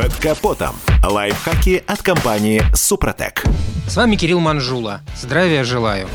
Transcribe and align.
Под 0.00 0.14
капотом. 0.14 0.76
Лайфхаки 1.04 1.84
от 1.86 2.00
компании 2.00 2.62
«Супротек». 2.74 3.44
С 3.86 3.96
вами 3.96 4.16
Кирилл 4.16 4.40
Манжула. 4.40 5.02
Здравия 5.14 5.62
желаю. 5.62 6.08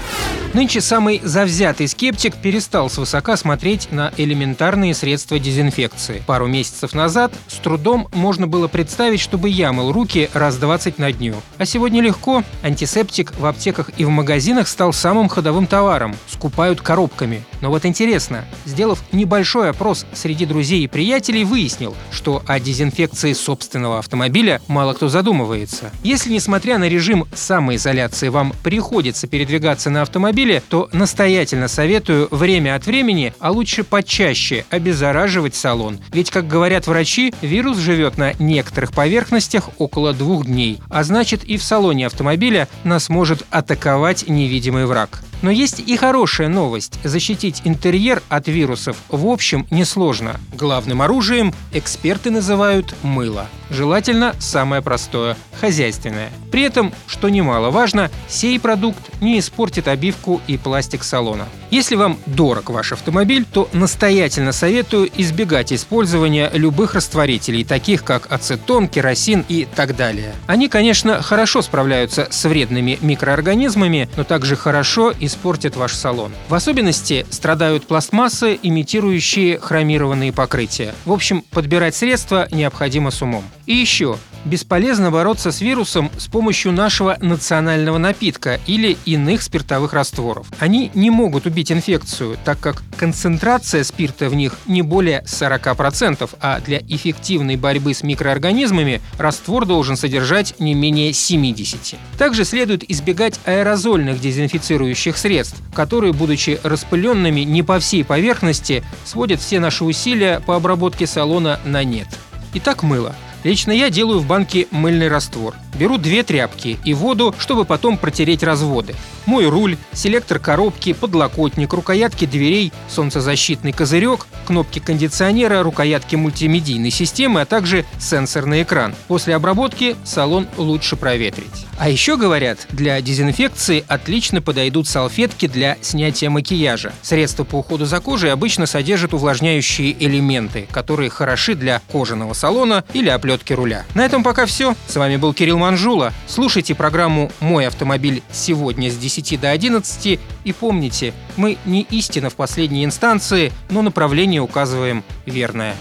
Нынче 0.55 0.81
самый 0.81 1.21
завзятый 1.23 1.88
скептик 1.88 2.36
перестал 2.36 2.89
свысока 2.89 3.38
смотреть 3.38 3.91
на 3.91 4.11
элементарные 4.18 4.95
средства 4.95 5.38
дезинфекции. 5.38 6.23
Пару 6.25 6.48
месяцев 6.48 6.93
назад 6.93 7.32
с 7.48 7.57
трудом 7.57 8.07
можно 8.13 8.48
было 8.48 8.68
представить, 8.68 9.20
чтобы 9.20 9.50
я 9.50 9.71
мыл 9.71 9.91
руки 9.91 10.31
раз 10.33 10.55
20 10.55 10.97
на 10.97 11.11
дню. 11.11 11.36
А 11.59 11.65
сегодня 11.65 12.02
легко. 12.02 12.43
Антисептик 12.63 13.38
в 13.38 13.45
аптеках 13.45 13.91
и 13.97 14.05
в 14.05 14.09
магазинах 14.09 14.67
стал 14.67 14.93
самым 14.93 15.27
ходовым 15.27 15.67
товаром. 15.67 16.15
Скупают 16.27 16.81
коробками. 16.81 17.43
Но 17.66 17.71
вот 17.71 17.84
интересно, 17.84 18.45
сделав 18.66 19.04
небольшой 19.11 19.71
опрос 19.71 20.05
среди 20.14 20.45
друзей 20.45 20.84
и 20.84 20.88
приятелей, 20.88 21.43
выяснил, 21.43 21.95
что 22.11 22.43
о 22.45 22.59
дезинфекции 22.59 23.34
собственного 23.34 23.97
автомобиля 23.97 24.61
мало 24.68 24.93
кто 24.93 25.10
задумывается. 25.10 25.89
Если, 26.04 26.32
несмотря 26.32 26.78
на 26.78 26.88
режим 26.88 27.25
самоизоляции, 27.33 28.28
вам 28.28 28.54
приходится 28.61 29.25
передвигаться 29.25 29.89
на 29.89 30.04
автомобиле, 30.04 30.61
то 30.69 30.89
настоятельно 30.93 31.68
советую 31.68 32.28
время 32.30 32.75
от 32.75 32.86
времени, 32.86 33.33
а 33.39 33.50
лучше 33.50 33.83
почаще 33.83 34.63
обеззараживать 34.69 35.55
салон. 35.55 35.97
Ведь, 36.13 36.30
как 36.30 36.47
говорят 36.47 36.86
врачи, 36.86 37.33
вирус 37.41 37.80
живет 37.80 38.19
на 38.19 38.33
некоторых 38.38 38.91
поверхностях 38.91 39.72
около 39.80 40.13
двух 40.13 40.45
дней, 40.45 40.77
а 40.88 41.03
значит 41.03 41.44
и 41.44 41.58
в 41.58 41.63
салоне 41.63 42.05
автомобиля 42.05 42.67
нас 42.83 43.09
может 43.09 43.44
атаковать 43.50 44.30
невидимый 44.30 44.86
враг. 44.86 45.23
Но 45.45 45.52
есть 45.52 45.80
и 45.80 45.95
хорошая 45.95 46.47
новость. 46.47 46.97
Защитить 47.03 47.61
интерьер 47.66 48.23
от 48.30 48.47
вирусов 48.47 48.97
в 49.09 49.27
общем 49.27 49.67
несложно. 49.69 50.39
Главным 50.55 51.03
оружием 51.03 51.53
эксперты 51.71 52.31
называют 52.31 52.95
мыло. 53.03 53.45
Желательно 53.69 54.33
самое 54.39 54.81
простое– 54.81 55.38
хозяйственное. 55.61 56.31
При 56.52 56.63
этом, 56.63 56.91
что 57.05 57.29
немаловажно, 57.29 58.09
сей 58.27 58.59
продукт 58.59 59.21
не 59.21 59.37
испортит 59.37 59.87
обивку 59.87 60.41
и 60.47 60.57
пластик 60.57 61.03
салона. 61.03 61.45
Если 61.71 61.95
вам 61.95 62.19
дорог 62.25 62.69
ваш 62.69 62.91
автомобиль, 62.91 63.45
то 63.52 63.69
настоятельно 63.73 64.52
советую 64.52 65.09
избегать 65.17 65.73
использования 65.73 66.49
любых 66.53 66.95
растворителей, 66.95 67.63
таких 67.63 68.03
как 68.03 68.31
ацетон, 68.31 68.88
керосин 68.88 69.44
и 69.47 69.67
так 69.75 69.95
далее. 69.95 70.36
Они, 70.47 70.69
конечно, 70.69 71.21
хорошо 71.21 71.61
справляются 71.61 72.27
с 72.30 72.45
вредными 72.45 72.97
микроорганизмами, 73.02 74.09
но 74.16 74.23
также 74.23 74.55
хорошо 74.55 75.13
испортят 75.19 75.75
ваш 75.75 75.93
салон. 75.93 76.31
В 76.49 76.53
особенности 76.53 77.25
страдают 77.30 77.88
пластмассы, 77.88 78.58
имитирующие 78.61 79.59
хромированные 79.59 80.31
покрытия. 80.31 80.93
В 81.05 81.11
общем, 81.11 81.43
подбирать 81.52 81.95
средства 81.95 82.47
необходимо 82.52 83.11
с 83.11 83.21
умом. 83.21 83.43
И 83.66 83.73
еще, 83.73 84.17
бесполезно 84.45 85.11
бороться 85.11 85.51
с 85.51 85.59
вирусом 85.59 86.11
с 86.17 86.27
помощью 86.27 86.71
нашего 86.71 87.17
национального 87.21 87.97
напитка 87.97 88.59
или 88.67 88.97
иных 89.05 89.41
спиртовых 89.41 89.93
растворов. 89.93 90.47
Они 90.59 90.91
не 90.93 91.09
могут 91.09 91.45
убить 91.45 91.71
инфекцию, 91.71 92.37
так 92.45 92.59
как 92.59 92.83
концентрация 92.97 93.83
спирта 93.83 94.29
в 94.29 94.35
них 94.35 94.55
не 94.67 94.81
более 94.81 95.23
40%, 95.25 96.29
а 96.39 96.59
для 96.61 96.79
эффективной 96.79 97.57
борьбы 97.57 97.93
с 97.93 98.03
микроорганизмами 98.03 99.02
раствор 99.17 99.65
должен 99.65 99.97
содержать 99.97 100.55
не 100.59 100.73
менее 100.73 101.11
70%. 101.11 101.97
Также 102.17 102.45
следует 102.45 102.89
избегать 102.89 103.39
аэрозольных 103.45 104.21
дезинфицирующих 104.21 105.17
средств, 105.17 105.57
которые, 105.73 106.13
будучи 106.13 106.59
распыленными 106.63 107.41
не 107.41 107.63
по 107.63 107.80
всей 107.80 108.03
поверхности, 108.03 108.83
сводят 109.03 109.41
все 109.41 109.59
наши 109.59 109.83
усилия 109.83 110.39
по 110.45 110.55
обработке 110.55 111.07
салона 111.07 111.59
на 111.65 111.83
нет. 111.83 112.07
Итак, 112.53 112.83
мыло. 112.83 113.15
Лично 113.45 113.71
я 113.71 113.91
делаю 113.91 114.21
в 114.21 114.25
банке 114.25 114.65
мыльный 114.71 115.07
раствор. 115.07 115.53
Беру 115.77 115.99
две 115.99 116.23
тряпки 116.23 116.79
и 116.83 116.95
воду, 116.95 117.35
чтобы 117.38 117.63
потом 117.63 117.99
протереть 117.99 118.41
разводы. 118.41 118.95
Мой 119.27 119.47
руль, 119.47 119.77
селектор 119.93 120.39
коробки, 120.39 120.93
подлокотник, 120.93 121.71
рукоятки 121.73 122.25
дверей, 122.25 122.71
солнцезащитный 122.89 123.71
козырек, 123.71 124.25
кнопки 124.45 124.80
кондиционера, 124.80 125.61
рукоятки 125.64 126.15
мультимедийной 126.15 126.92
системы, 126.92 127.42
а 127.42 127.45
также 127.45 127.86
сенсорный 127.99 128.64
экран. 128.64 128.96
После 129.08 129.36
обработки 129.36 129.96
салон 130.03 130.47
лучше 130.58 130.96
проветрить. 130.96 131.68
А 131.78 131.90
еще 131.90 132.16
говорят, 132.18 132.68
для 132.70 133.02
дезинфекции 133.02 133.84
отлично 133.88 134.41
подойдут 134.41 134.88
салфетки 134.88 135.47
для 135.47 135.78
снятия 135.81 136.30
макияжа. 136.30 136.94
Средства 137.02 137.44
по 137.44 137.58
уходу 137.58 137.86
за 137.86 138.00
кожей 138.00 138.31
обычно 138.31 138.66
содержат 138.66 139.14
увлажняющие 139.14 139.96
элементы, 140.03 140.68
которые 140.72 141.09
хороши 141.09 141.56
для 141.56 141.81
кожаного 141.91 142.34
салона 142.34 142.86
или 142.94 143.09
оплетки 143.35 143.53
руля. 143.53 143.85
На 143.94 144.06
этом 144.06 144.23
пока 144.23 144.46
все. 144.46 144.75
С 144.88 144.96
вами 144.96 145.18
был 145.18 145.34
Кирилл 145.34 145.57
Манжула. 145.57 146.13
Слушайте 146.28 146.73
программу 146.73 147.31
«Мой 147.40 147.68
автомобиль» 147.68 148.23
сегодня 148.31 148.90
с 148.90 148.97
10 148.97 149.40
до 149.40 149.51
11 149.51 150.19
и 150.44 150.53
помните, 150.53 151.13
мы 151.35 151.57
не 151.66 151.81
истина 151.84 152.29
в 152.29 152.35
последней 152.35 152.85
инстанции, 152.85 153.51
но 153.69 153.81
направление 153.81 154.41
указываем 154.41 155.03
верное. 155.25 155.75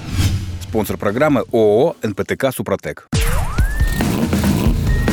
Спонсор 0.62 0.97
программы 0.97 1.44
ООО 1.53 1.97
«НПТК 2.03 2.50
Супротек». 2.53 3.09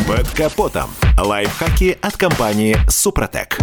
Под 0.07 0.27
капотом. 0.29 0.89
Лайфхаки 1.17 1.97
от 2.01 2.17
компании 2.17 2.75
«Супротек». 2.89 3.59